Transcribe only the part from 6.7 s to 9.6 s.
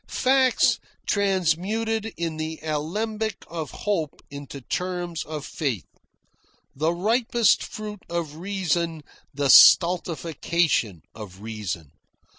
The ripest fruit of reason the